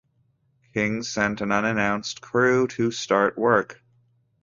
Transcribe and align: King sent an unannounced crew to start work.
King 0.73 1.03
sent 1.03 1.41
an 1.41 1.51
unannounced 1.51 2.21
crew 2.21 2.67
to 2.69 2.89
start 2.89 3.37
work. 3.37 3.79